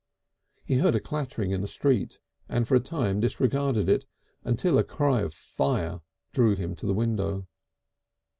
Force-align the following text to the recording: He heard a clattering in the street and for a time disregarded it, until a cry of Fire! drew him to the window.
He 0.65 0.77
heard 0.79 0.95
a 0.95 0.99
clattering 0.99 1.51
in 1.51 1.61
the 1.61 1.67
street 1.67 2.17
and 2.49 2.67
for 2.67 2.73
a 2.73 2.79
time 2.79 3.19
disregarded 3.19 3.87
it, 3.87 4.07
until 4.43 4.79
a 4.79 4.83
cry 4.83 5.19
of 5.21 5.31
Fire! 5.31 6.01
drew 6.33 6.55
him 6.55 6.73
to 6.77 6.87
the 6.87 6.95
window. 6.95 7.47